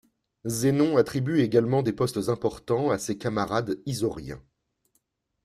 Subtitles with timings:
[0.47, 4.41] Zénon attribue également des postes importants à ses camarades isauriens.